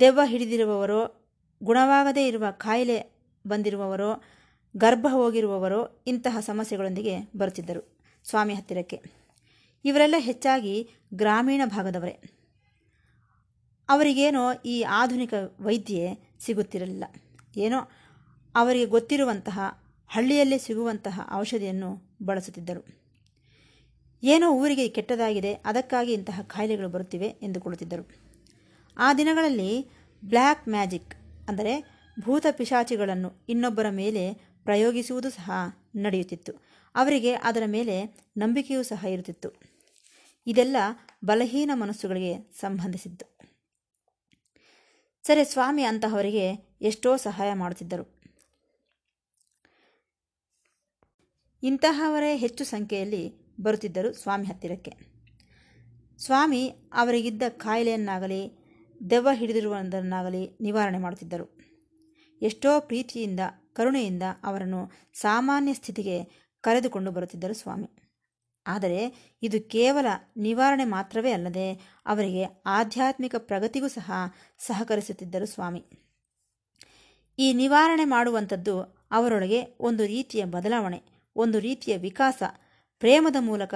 ದೆವ್ವ 0.00 0.20
ಹಿಡಿದಿರುವವರು, 0.24 1.28
ಗುಣವಾಗದೇ 1.62 2.26
ಇರುವ 2.28 2.44
ಕಾಯಿಲೆ 2.50 3.18
ಬಂದಿರುವವರು, 3.46 4.22
ಗರ್ಭ 4.76 5.06
ಹೋಗಿರುವವರು 5.10 6.02
ಇಂತಹ 6.06 6.36
ಸಮಸ್ಯೆಗಳೊಂದಿಗೆ 6.40 7.16
ಬರುತ್ತಿದ್ದರು 7.36 7.98
ಸ್ವಾಮಿ 8.24 8.54
ಹತ್ತಿರಕ್ಕೆ. 8.54 9.02
ಇವರೆಲ್ಲ 9.84 10.14
ಹೆಚ್ಚಾಗಿ 10.18 10.90
ಗ್ರಾಮೀಣ 11.14 11.62
ಭಾಗದವರೇ. 11.64 12.18
ಅವರಿಗೇನೋ 13.88 14.52
ಈ 14.52 14.82
ಆಧುನಿಕ 14.82 15.34
ವೈದ್ಯೆ 15.60 16.34
ಸಿಗುತ್ತಿರಲಿಲ್ಲ. 16.40 17.04
ಏನೋ 17.56 17.90
ಅವರಿಗೆ 18.54 18.86
ಗೊತ್ತಿರುವಂತಹ, 18.86 19.60
ಹಳ್ಳಿಯಲ್ಲೇ 20.08 20.58
ಸಿಗುವಂತಹ 20.58 21.30
ಔಷಧಿಯನ್ನು 21.34 22.18
ಬಳಸುತ್ತಿದ್ದರು. 22.22 22.86
ಏನೋ 24.22 24.50
ಊರಿಗೆ 24.50 24.88
ಕೆಟ್ಟದಾಗಿದೆ, 24.88 25.54
ಅದಕ್ಕಾಗಿ 25.54 26.12
ಇಂತಹ 26.12 26.40
ಕಾಯಿಲೆಗಳು 26.42 26.88
ಬರುತ್ತಿವೆ 26.88 27.26
ಎಂದುಕೊಳ್ಳುತ್ತಿದ್ದರು. 27.26 28.27
ಆ 28.98 29.08
ದಿನಗಳಲ್ಲಿ 29.12 29.70
ಬ್ಲ್ಯಾಕ್ 30.22 30.68
ಮ್ಯಾಜಿಕ್, 30.68 31.14
ಅಂದರೆ 31.48 31.74
ಭೂತ 32.24 32.46
ಪಿಶಾಚಿಗಳನ್ನು 32.50 33.30
ಇನ್ನೊಬ್ಬರ 33.48 33.88
ಮೇಲೆ 33.90 34.24
ಪ್ರಯೋಗಿಸುವುದು 34.64 35.30
ಸಹ 35.30 35.50
ನಡೆಯುತ್ತಿತ್ತು. 35.96 36.52
ಅವರಿಗೆ 36.94 37.32
ಅದರ 37.34 37.62
ಮೇಲೆ 37.66 37.96
ನಂಬಿಕೆಯೂ 38.36 38.82
ಸಹ 38.82 39.04
ಇರುತ್ತಿತ್ತು. 39.04 39.50
ಇದೆಲ್ಲ 40.46 40.76
ಬಲಹೀನ 41.24 41.70
ಮನಸ್ಸುಗಳಿಗೆ 41.74 42.34
ಸಂಬಂಧಿಸಿದ್ದು. 42.60 43.26
ಸರಿ, 45.24 45.44
ಸ್ವಾಮಿ 45.44 45.82
ಅಂತಹವರಿಗೆ 45.84 46.46
ಎಷ್ಟೋ 46.80 47.10
ಸಹಾಯ 47.16 47.50
ಮಾಡುತ್ತಿದ್ದರು. 47.52 48.04
ಇಂತಹವರೇ 51.62 52.36
ಹೆಚ್ಚು 52.36 52.64
ಸಂಖ್ಯೆಯಲ್ಲಿ 52.64 53.22
ಬರುತ್ತಿದ್ದರು 53.60 54.12
ಸ್ವಾಮಿ 54.12 54.46
ಹತ್ತಿರಕ್ಕೆ. 54.46 54.92
ಸ್ವಾಮಿ 56.18 56.62
ಅವರಿಗಿದ್ದ 56.92 57.42
ಕಾಯಿಲೆಯನ್ನಾಗಲಿ 57.48 58.42
ದೆವ್ವ 59.10 59.28
ಹಿಡಿದಿರುವುದನ್ನಾಗಲಿ 59.32 60.58
ನಿವಾರಣೆ 60.60 60.98
ಮಾಡುತ್ತಿದ್ದರು. 60.98 61.58
ಎಷ್ಟೋ 62.42 62.80
ಪ್ರೀತಿಯಿಂದ, 62.80 63.40
ಕರುಣೆಯಿಂದ 63.72 64.22
ಅವರನ್ನು 64.44 64.92
ಸಾಮಾನ್ಯ 65.12 65.74
ಸ್ಥಿತಿಗೆ 65.74 66.24
ಕರೆದುಕೊಂಡು 66.60 67.10
ಬರುತ್ತಿದ್ದರು 67.10 67.54
ಸ್ವಾಮಿ. 67.54 67.90
ಆದರೆ 68.66 69.32
ಇದು 69.42 69.68
ಕೇವಲ 69.68 70.06
ನಿವಾರಣೆ 70.36 70.84
ಮಾತ್ರವೇ 70.84 71.32
ಅಲ್ಲದೆ 71.32 71.72
ಅವರಿಗೆ 72.06 72.62
ಆಧ್ಯಾತ್ಮಿಕ 72.66 73.34
ಪ್ರಗತಿಗೂ 73.38 73.88
ಸಹ 73.88 74.12
ಸಹಕರಿಸುತ್ತಿದ್ದರು 74.58 75.46
ಸ್ವಾಮಿ. 75.46 75.84
ಈ 77.38 77.52
ನಿವಾರಣೆ 77.52 78.04
ಮಾಡುವಂಥದ್ದು 78.04 78.80
ಅವರೊಳಗೆ 79.10 79.62
ಒಂದು 79.80 80.06
ರೀತಿಯ 80.06 80.44
ಬದಲಾವಣೆ, 80.44 81.02
ಒಂದು 81.36 81.58
ರೀತಿಯ 81.58 81.96
ವಿಕಾಸ 81.96 82.42
ಪ್ರೇಮದ 82.98 83.36
ಮೂಲಕ 83.38 83.74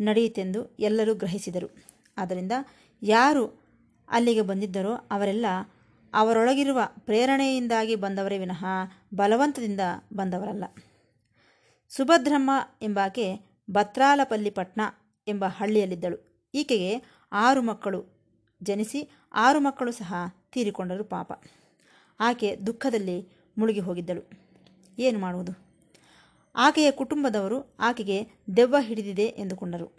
ನಡೆಯಿತೆಂದು 0.00 0.76
ಎಲ್ಲರೂ 0.76 1.14
ಗ್ರಹಿಸಿದರು. 1.14 1.84
ಆದ್ದರಿಂದ 2.18 2.52
ಯಾರು 3.02 3.65
ಅಲ್ಲಿಗೆ 4.08 4.42
ಬಂದಿದ್ದರೋ. 4.42 4.94
ಅವರೆಲ್ಲ 4.94 5.46
ಅವರೊಳಗಿರುವ 6.14 6.80
ಪ್ರೇರಣೆಯಿಂದಾಗಿ 6.98 7.94
ಬಂದವರೇ 7.94 8.38
ವಿನಃ 8.38 8.64
ಬಲವಂತದಿಂದ 9.14 9.80
ಬಂದವರಲ್ಲ. 10.12 10.64
ಸುಭದ್ರಮ್ಮ 11.88 12.50
ಎಂಬಾಕೆ 12.82 13.40
ಭತ್ರಾಲಪಲ್ಲಿ 13.70 14.50
ಪಟ್ನ 14.50 14.80
ಎಂಬ 15.28 15.44
ಹಳ್ಳಿಯಲ್ಲಿದ್ದಳು. 15.46 16.48
ಈಕೆಗೆ 16.54 17.02
ಆರು 17.32 17.62
ಮಕ್ಕಳು 17.62 18.04
ಜನಿಸಿ 18.62 19.10
ಆರು 19.34 19.60
ಮಕ್ಕಳು 19.60 19.92
ಸಹ 19.92 20.14
ತೀರಿಕೊಂಡರು 20.52 21.04
ಪಾಪ. 21.04 21.44
ಆಕೆ 22.20 22.56
ದುಃಖದಲ್ಲಿ 22.56 23.28
ಮುಳುಗಿ 23.58 23.80
ಹೋಗಿದ್ದಳು. 23.80 24.30
ಏನು 24.98 25.18
ಮಾಡುವುದು? 25.18 25.66
ಆಕೆಯ 26.56 26.90
ಕುಟುಂಬದವರು 26.90 27.76
ಆಕೆಗೆ 27.80 28.28
ದೆವ್ವ 28.56 28.76
ಹಿಡಿದಿದೆ 28.80 29.24
ಎಂದುಕೊಂಡರು. 29.24 29.98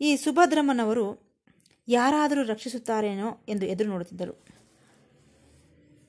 ಈ 0.00 0.16
ಸುಭದ್ರಮ್ಮನವರು 0.16 1.31
ಯಾರಾದರೂ 1.88 2.42
ರಕ್ಷಿಸುತ್ತಾರೇನೋ 2.42 3.44
ಎಂದು 3.48 3.66
ಎದುರು 3.66 3.88
ನೋಡುತ್ತಿದ್ದರು. 3.88 4.46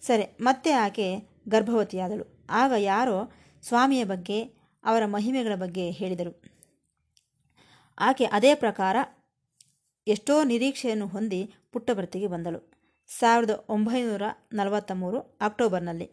ಸರಿ, 0.01 0.37
ಮತ್ತೆ 0.41 0.71
ಆಕೆ 0.71 1.19
ಗರ್ಭವತಿಯಾದಳು. 1.47 2.47
ಆಗ 2.49 2.71
ಯಾರೋ 2.77 3.31
ಸ್ವಾಮಿಯ 3.61 4.03
ಬಗ್ಗೆ, 4.03 4.43
ಅವರ 4.83 5.05
ಮಹಿಮೆಗಳ 5.05 5.55
ಬಗ್ಗೆ 5.55 5.91
ಹೇಳಿದರು. 5.91 6.41
ಆಕೆ 7.99 8.25
ಅದೇ 8.25 8.55
ಪ್ರಕಾರ 8.55 8.95
ಎಷ್ಟೋ 10.07 10.43
ನಿರೀಕ್ಷೆಯನ್ನು 10.43 11.07
ಹೊಂದಿ 11.07 11.53
ಪುಟ್ಟಭರ್ತಿಗೆ 11.71 12.27
ಬಂದಳು. 12.27 12.73
ಸಾವಿರದ 13.07 13.65
ಒಂಬೈನೂರ 13.69 14.21
ನಲವತ್ತ 14.53 14.91
ಮೂರು 14.91 15.19
ಅಕ್ಟೋಬರ್ನಲ್ಲಿ. 15.19 16.09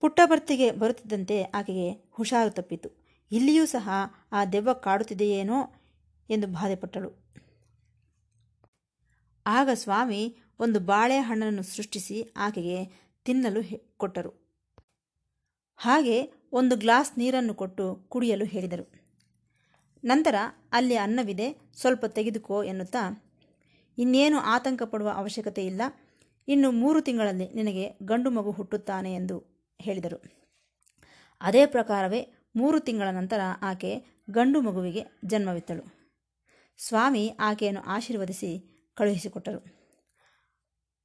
ಪುಟ್ಟಭರ್ತಿಗೆ 0.00 0.70
ಬರುತ್ತಿದ್ದಂತೆ 0.70 1.42
ಆಕೆಗೆ 1.42 2.10
ಹುಷಾರು 2.10 2.50
ತಪ್ಪಿತು. 2.50 2.90
ಇಲ್ಲಿಯೂ 3.32 3.66
ಸಹ 3.66 3.90
ಆ 4.32 4.44
ದೆವ್ವ 4.44 4.72
ಕಾಡುತ್ತಿದೆಯೇನೋ 4.72 5.74
ಎಂದು 6.30 6.46
ಬಾಧೆಪಟ್ಟಳು. 6.46 7.29
ಆಗ 9.46 9.70
ಸ್ವಾಮಿ 9.74 10.36
ಒಂದು 10.60 10.80
ಬಾಳೆಹಣ್ಣನ್ನು 10.80 11.62
ಸೃಷ್ಟಿಸಿ 11.62 12.32
ಆಕೆಗೆ 12.36 12.84
ತಿನ್ನಲು 13.24 13.88
ಕೊಟ್ಟರು. 13.96 14.50
ಹಾಗೆ 15.76 16.32
ಒಂದು 16.52 16.76
ಗ್ಲಾಸ್ 16.76 17.18
ನೀರನ್ನು 17.18 17.54
ಕೊಟ್ಟು 17.54 17.94
ಕುಡಿಯಲು 17.94 18.44
ಹೇಳಿದರು. 18.44 19.00
ನಂತರ 20.04 20.34
ಅಲ್ಲಿ 20.72 20.96
ಅನ್ನವಿದೆ, 20.96 21.70
ಸ್ವಲ್ಪ 21.76 22.04
ತೆಗೆದುಕೋ 22.04 22.64
ಎನ್ನುತ್ತಾ, 22.64 23.32
ಇನ್ನೇನು 23.98 24.38
ಆತಂಕ 24.38 24.82
ಪಡುವ 24.82 25.10
ಅವಶ್ಯಕತೆ 25.10 25.66
ಇಲ್ಲ, 25.66 25.82
ಇನ್ನು 26.48 26.70
ಮೂರು 26.70 27.00
ತಿಂಗಳಲ್ಲಿ 27.00 27.48
ನಿನಗೆ 27.48 27.90
ಗಂಡು 28.02 28.30
ಮಗು 28.30 28.50
ಹುಟ್ಟುತ್ತಾನೆ 28.50 29.14
ಎಂದು 29.14 29.66
ಹೇಳಿದರು. 29.80 30.40
ಅದೇ 31.40 31.66
ಪ್ರಕಾರವೇ 31.66 32.26
ಮೂರು 32.56 32.80
ತಿಂಗಳ 32.80 33.08
ನಂತರ 33.10 33.40
ಆಕೆ 33.62 34.20
ಗಂಡು 34.30 34.60
ಮಗುವಿಗೆ 34.60 35.04
ಜನ್ಮವಿತ್ತಳು. 35.24 36.00
ಸ್ವಾಮಿ 36.76 37.36
ಆಕೆಯನ್ನು 37.40 37.82
ಆಶೀರ್ವದಿಸಿ 37.82 38.69
ಕಳುಹಿಸಿಕೊಟ್ಟರು. 39.00 39.60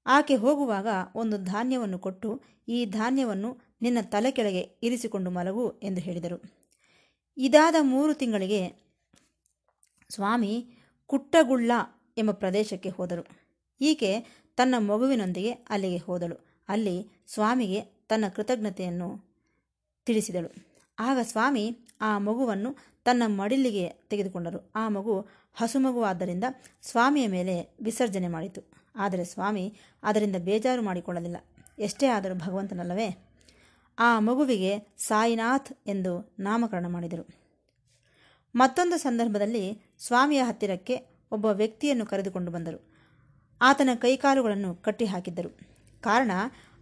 ಆಕೆ 0.05 0.35
ಹೋಗುವಾಗ 0.35 0.87
ಒಂದು 1.15 1.37
ಧಾನ್ಯವನ್ನು 1.37 1.99
ಕೊಟ್ಟು, 1.99 2.41
ಈ 2.67 2.85
ಧಾನ್ಯವನ್ನು 2.85 3.49
ನಿನ್ನ 3.81 3.97
ತಲೆ 4.01 4.31
ಕೆಳಗೆ 4.31 4.59
ಇರಿಸಿಕೊಂಡು 4.59 5.31
ಮಲಗು 5.31 5.65
ಎಂದು 5.83 6.01
ಹೇಳಿದರು. 6.01 6.37
ಇದಾದ 7.37 7.75
ಮೂರು 7.81 8.13
ತಿಂಗಳಿಗೆ 8.13 8.61
ಸ್ವಾಮಿ 10.09 10.53
ಕುಟ್ಟಗುಳ್ಳ 11.07 11.71
ಎಂಬ 12.17 12.31
ಪ್ರದೇಶಕ್ಕೆ 12.31 12.89
ಹೋದರು. 12.89 13.23
ಈಕೆ 13.81 14.11
ತನ್ನ 14.55 14.75
ಮಗುವಿನೊಂದಿಗೆ 14.77 15.51
ಅಲ್ಲಿಗೆ 15.51 15.97
ಹೋದಳು. 15.97 16.37
ಅಲ್ಲಿ 16.67 17.23
ಸ್ವಾಮಿಗೆ 17.27 17.81
ತನ್ನ 17.81 18.25
ಕೃತಜ್ಞತೆಯನ್ನು 18.35 19.07
ತಿಳಿಸಿದಳು. 20.05 20.49
ಆಗ 20.99 21.17
ಸ್ವಾಮಿ 21.21 21.65
ಆ 22.01 22.17
ಮಗುವನ್ನು 22.17 22.75
ತನ್ನ 23.03 23.23
ಮಡಿಲಿಗೆ 23.25 23.89
ತೆಗೆದುಕೊಂಡರು. 24.09 24.71
ಆ 24.75 24.89
ಮಗು 24.89 25.27
ಹಸುಮಗುವಾದ್ದರಿಂದ 25.55 26.43
ಸ್ವಾಮಿಯ 26.81 27.27
ಮೇಲೆ 27.27 27.77
ವಿಸರ್ಜನೆ 27.81 28.27
ಮಾಡಿತು. 28.27 28.61
ಆದರೆ 28.95 29.25
ಸ್ವಾಮಿ 29.25 29.77
ಅದರಿಂದ 30.03 30.35
ಬೇಜಾರು 30.39 30.81
ಮಾಡಿಕೊಳ್ಳಲಿಲ್ಲ. 30.81 31.37
ಎಷ್ಟೇ 31.79 32.07
ಆದರೂ 32.07 32.35
ಭಗವಂತನಲ್ಲವೇ? 32.35 33.29
ಆ 33.99 34.19
ಮಗುವಿಗೆ 34.19 34.95
ಸಾಯಿನಾಥ್ 34.97 35.87
ಎಂದು 35.87 36.35
ನಾಮಕರಣ 36.39 36.85
ಮಾಡಿದರು. 36.87 37.27
ಮತ್ತೊಂದು 38.55 38.97
ಸಂದರ್ಭದಲ್ಲಿ 38.97 39.95
ಸ್ವಾಮಿಯ 39.99 40.41
ಹತ್ತಿರಕ್ಕೆ 40.41 41.05
ಒಬ್ಬ 41.31 41.45
ವ್ಯಕ್ತಿಯನ್ನು 41.45 42.05
ಕರೆದುಕೊಂಡು 42.05 42.51
ಬಂದರು. 42.51 42.95
ಆತನ 43.61 43.89
ಕೈಕಾಲುಗಳನ್ನು 43.95 44.75
ಕಟ್ಟಿಹಾಕಿದ್ದರು. 44.75 45.49
ಕಾರಣ, 46.01 46.31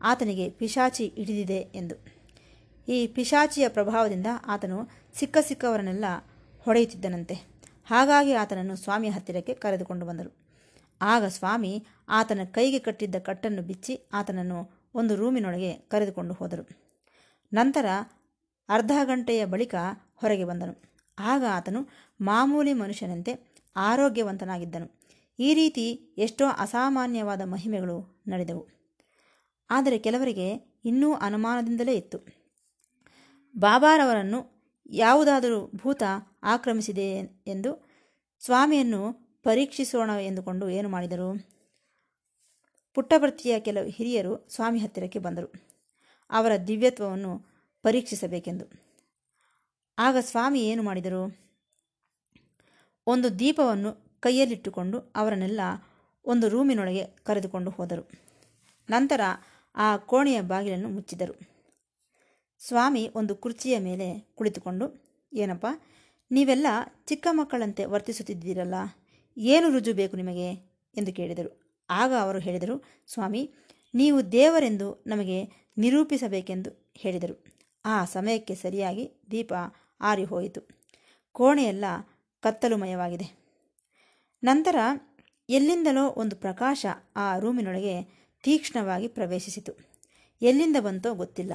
ಆತನಿಗೆ 0.04 0.50
ಪಿಶಾಚಿ 0.50 1.08
ಹಿಡಿದಿದೆ 1.08 1.56
ಎಂದು. 1.56 1.96
ಈ 2.88 3.08
ಪಿಶಾಚಿಯ 3.08 3.70
ಪ್ರಭಾವದಿಂದ 3.70 4.28
ಆತನು 4.46 4.90
ಸಿಕ್ಕ 5.14 5.38
ಸಿಕ್ಕವರನ್ನೆಲ್ಲ 5.42 6.06
ಹೊಡೆಯುತ್ತಿದ್ದನಂತೆ. 6.60 7.53
ಹಾಗಾಗಿ 7.84 8.34
ಆತನನ್ನು 8.34 8.76
ಸ್ವಾಮಿಯ 8.76 9.10
ಹತ್ತಿರಕ್ಕೆ 9.10 9.54
ಕರೆದುಕೊಂಡು 9.54 10.06
ಬಂದರು. 10.06 10.38
ಆಗ 11.02 11.26
ಸ್ವಾಮಿ 11.26 11.86
ಆತನ 12.10 12.40
ಕೈಗೆ 12.44 12.80
ಕಟ್ಟಿದ್ದ 12.80 13.16
ಕಟ್ಟನ್ನು 13.16 13.62
ಬಿಚ್ಚಿ 13.62 14.10
ಆತನನ್ನು 14.14 14.90
ಒಂದು 14.96 15.16
ರೂಮಿನೊಳಗೆ 15.16 15.74
ಕರೆದುಕೊಂಡು 15.74 16.34
ಹೋದರು. 16.34 16.70
ನಂತರ 17.54 17.86
ಅರ್ಧ 18.70 18.92
ಗಂಟೆಯ 19.04 19.46
ಬಳಿಕ 19.46 19.76
ಹೊರಗೆ 20.16 20.46
ಬಂದನು. 20.46 21.04
ಆಗ 21.20 21.44
ಆತನು 21.52 21.90
ಮಾಮೂಲಿ 22.22 22.74
ಮನುಷ್ಯನಂತೆ 22.74 23.64
ಆರೋಗ್ಯವಂತನಾಗಿದ್ದನು. 23.76 25.02
ಈ 25.40 25.54
ರೀತಿ 25.54 26.16
ಎಷ್ಟೋ 26.18 26.48
ಅಸಾಮಾನ್ಯವಾದ 26.48 27.42
ಮಹಿಮೆಗಳು 27.42 28.24
ನಡೆದವು. 28.28 28.68
ಆದರೆ 29.70 29.98
ಕೆಲವರಿಗೆ 29.98 30.80
ಇನ್ನೂ 30.86 31.14
ಅನುಮಾನದಿಂದಲೇ 31.14 31.94
ಇತ್ತು. 31.94 32.18
ಬಾಬಾರವರನ್ನು 33.58 34.53
ಯಾವುದಾದರೂ 34.90 35.72
ಭೂತ 35.76 36.04
ಆಕ್ರಮಿಸಿದೆ 36.44 37.12
ಎಂದು 37.48 37.90
ಸ್ವಾಮಿಯನ್ನು 38.40 39.14
ಪರೀಕ್ಷಿಸೋಣ 39.44 40.10
ಎಂದುಕೊಂಡು 40.22 40.70
ಏನು 40.70 40.90
ಮಾಡಿದರು? 40.90 41.54
ಪುಟ್ಟಭರ್ತಿಯ 42.94 43.60
ಕೆಲವು 43.60 43.88
ಹಿರಿಯರು 43.88 44.48
ಸ್ವಾಮಿ 44.50 44.80
ಹತ್ತಿರಕ್ಕೆ 44.80 45.20
ಬಂದರು. 45.20 45.54
ಅವರ 46.30 46.52
ದಿವ್ಯತ್ವವನ್ನು 46.68 47.46
ಪರೀಕ್ಷಿಸಬೇಕೆಂದು. 47.82 48.66
ಆಗ 49.98 50.18
ಸ್ವಾಮಿ 50.20 50.62
ಏನು 50.70 50.84
ಮಾಡಿದರು? 50.84 51.38
ಒಂದು 53.08 53.40
ದೀಪವನ್ನು 53.40 54.20
ಕೈಯಲ್ಲಿಟ್ಟುಕೊಂಡು 54.20 55.00
ಅವರನ್ನೆಲ್ಲ 55.16 55.60
ಒಂದು 56.26 56.50
ರೂಮಿನೊಳಗೆ 56.50 57.04
ಕರೆದುಕೊಂಡು 57.04 57.72
ಹೋದರು. 57.72 58.10
ನಂತರ 58.90 59.22
ಆ 59.76 59.98
ಕೋಣೆಯ 59.98 60.42
ಬಾಗಿಲನ್ನು 60.42 60.90
ಮುಚ್ಚಿದರು. 60.90 61.53
ಸ್ವಾಮಿ 62.68 63.10
ಒಂದು 63.16 63.36
ಕುರ್ಚಿಯ 63.36 63.80
ಮೇಲೆ 63.80 64.32
ಕುಳಿತುಕೊಂಡು, 64.36 64.86
ಏನಪ್ಪ, 65.34 65.68
ನೀವೆಲ್ಲ 66.32 66.68
ಚಿಕ್ಕ 67.06 67.28
ಮಕ್ಕಳಂತೆ 67.32 67.86
ವರ್ತಿಸುತ್ತಿದ್ದೀರಲ್ಲ, 67.86 68.76
ಏನು 69.38 69.70
ರುಜು 69.70 69.94
ಬೇಕು 69.94 70.16
ನಿಮಗೆ? 70.18 70.50
ಎಂದು 70.98 71.14
ಕೇಳಿದರು. 71.14 71.76
ಆಗ 71.90 72.12
ಅವರು 72.22 72.40
ಹೇಳಿದರು, 72.40 72.84
ಸ್ವಾಮಿ, 73.08 73.52
ನೀವು 73.94 74.32
ದೇವರೆಂದು 74.32 75.04
ನಮಗೆ 75.08 75.70
ನಿರೂಪಿಸಬೇಕೆಂದು 75.78 76.92
ಹೇಳಿದರು. 76.98 77.44
ಆ 77.86 78.06
ಸಮಯಕ್ಕೆ 78.06 78.56
ಸರಿಯಾಗಿ 78.56 79.12
ದೀಪ 79.32 79.54
ಆರಿಹೋಯಿತು. 80.02 80.62
ಕೋಣೆಯೆಲ್ಲ 81.32 81.86
ಕತ್ತಲುಮಯವಾಗಿದೆ. 82.42 83.28
ನಂತರ 84.44 84.76
ಎಲ್ಲಿಂದಲೋ 85.50 86.10
ಒಂದು 86.10 86.36
ಪ್ರಕಾಶ 86.36 86.86
ಆ 87.16 87.38
ರೂಮಿನೊಳಗೆ 87.38 87.96
ತೀಕ್ಷ್ಣವಾಗಿ 88.44 89.08
ಪ್ರವೇಶಿಸಿತು. 89.08 89.74
ಎಲ್ಲಿಂದ 90.42 90.78
ಬಂತೋ 90.80 91.14
ಗೊತ್ತಿಲ್ಲ. 91.14 91.52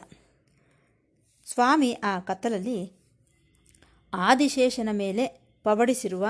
ಸ್ವಾಮಿ 1.53 1.93
ಆ 1.93 2.19
ಕತ್ತಲಲ್ಲಿ 2.19 2.93
ಆದಿಶೇಷನ 4.15 4.89
ಮೇಲೆ 4.93 5.27
ಪಬಡಿಸಿರುವ 5.65 6.27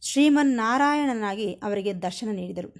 ಶ್ರೀಮನ್ನಾರಾಯಣನಾಗಿ 0.00 1.52
ಅವರಿಗೆ 1.52 1.94
ದರ್ಶನ 1.94 2.28
ನೀಡಿದರು. 2.32 2.74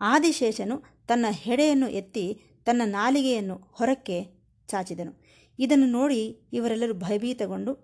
ಆದಿಶೇಷನು 0.00 0.82
ತನ್ನ 1.08 1.26
ಹೆಡೆಯನ್ನು 1.30 1.88
ಎತ್ತಿ 1.88 2.42
ತನ್ನ 2.64 2.82
ನಾಲಿಗೆಯನ್ನು 2.84 3.68
ಹೊರಕ್ಕೆ 3.72 4.24
ಚಾಚಿದನು. 4.68 5.24
ಇದನ್ನು 5.58 5.86
ನೋಡಿ 5.86 6.40
ಇವರೆಲ್ಲರೂ 6.52 6.94
ಭಯಭೀತಗೊಂಡು, 6.94 7.74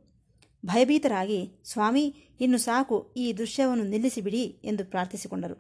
ಭಯಭೀತರಾಗಿ, 0.67 1.53
ಸ್ವಾಮಿ, 1.65 2.05
ಇನ್ನು 2.41 2.59
ಸಾಕು, 2.59 3.15
ಈ 3.17 3.33
ದೃಶ್ಯವನ್ನು 3.33 3.85
ನಿಲ್ಲಿಸಿಬಿಡಿ 3.85 4.43
ಎಂದು 4.43 4.85
ಪ್ರಾರ್ಥಿಸಿಕೊಂಡರು. 4.85 5.55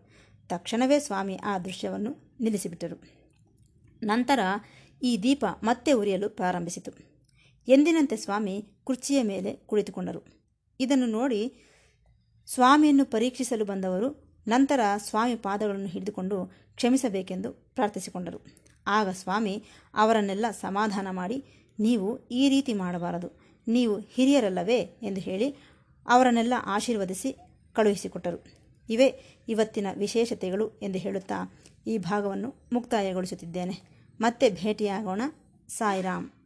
ತಕ್ಷಣವೇ 0.48 0.98
ಸ್ವಾಮಿ 0.98 1.36
ಆ 1.44 1.58
ದೃಶ್ಯವನ್ನು 1.58 2.36
ನಿಲ್ಲಿಸಿಬಿಟ್ಟರು. 2.40 3.20
ನಂತರ 4.02 4.40
ಈ 5.02 5.22
ದೀಪ 5.22 5.44
ಮತ್ತೆ 5.62 5.92
ಉರಿಯಲು 5.92 6.28
ಪ್ರಾರಂಭಿಸಿತು. 6.28 6.92
ಎಂದಿನಂತೆ 7.68 8.16
ಸ್ವಾಮಿ 8.16 8.66
ಕುರ್ಚಿಯ 8.84 9.22
ಮೇಲೆ 9.22 9.52
ಕುಳಿತುಕೊಂಡರು. 9.52 10.22
ಇದನ್ನು 10.80 11.06
ನೋಡಿ 11.06 11.54
ಸ್ವಾಮಿಯನ್ನು 12.46 13.04
ಪರೀಕ್ಷಿಸಲು 13.04 13.64
ಬಂದವರು 13.64 14.40
ನಂತರ 14.48 14.80
ಸ್ವಾಮಿ 14.96 15.36
ಪಾದಗಳನ್ನು 15.36 15.86
ಹಿಡಿದುಕೊಂಡು 15.86 16.46
ಕ್ಷಮಿಸಬೇಕೆಂದು 16.74 17.52
ಪ್ರಾರ್ಥಿಸಿಕೊಂಡರು. 17.52 18.40
ಆಗ 18.86 19.08
ಸ್ವಾಮಿ 19.08 19.64
ಅವರನ್ನೆಲ್ಲ 19.94 20.46
ಸಮಾಧಾನ 20.50 21.10
ಮಾಡಿ, 21.10 21.44
ನೀವು 21.78 22.28
ಈ 22.28 22.48
ರೀತಿ 22.48 22.74
ಮಾಡಬಾರದು. 22.74 23.40
ನೀವು 23.68 24.00
ಹಿರಿಯರಲ್ಲವೇ? 24.00 24.78
ಎಂದು 24.78 25.20
ಹೇಳಿ 25.20 25.56
ಅವರನ್ನೆಲ್ಲ 26.06 26.54
ಆಶೀರ್ವದಿಸಿ 26.64 27.32
ಕಳುಹಿಸಿಕೊಟ್ಟರು. 27.72 28.44
ಇವೇ 28.90 29.38
ಇವತ್ತಿನ 29.48 29.86
ವಿಶೇಷತೆಗಳು 29.96 30.70
ಎಂದು 30.82 30.98
ಹೇಳುತ್ತಾ 30.98 31.52
ಈ 31.86 31.98
ಭಾಗವನ್ನು 31.98 32.54
ಮುಕ್ತಾಯಗೊಳಿಸುತ್ತಿದ್ದೇನೆ. 32.72 33.99
ಮತ್ತೆ 34.20 34.50
ಭೇಟಿಯಾಗೋಣ. 34.50 35.22
ಸಾಯಿರಾಮ್. 35.68 36.39